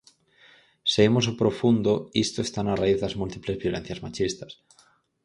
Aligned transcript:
Se 0.91 1.01
imos 1.09 1.25
ao 1.27 1.39
profundo, 1.41 1.93
isto 2.25 2.39
está 2.43 2.59
na 2.63 2.77
raíz 2.81 2.97
das 3.03 3.17
múltiples 3.21 3.59
violencias 3.63 4.01
machistas. 4.05 4.51